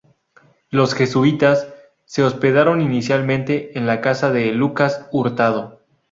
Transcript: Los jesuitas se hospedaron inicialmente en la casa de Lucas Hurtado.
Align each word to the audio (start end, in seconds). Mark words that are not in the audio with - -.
Los 0.71 0.95
jesuitas 0.95 1.67
se 2.05 2.23
hospedaron 2.23 2.81
inicialmente 2.81 3.77
en 3.77 3.85
la 3.85 4.01
casa 4.01 4.31
de 4.31 4.51
Lucas 4.51 5.07
Hurtado. 5.11 5.83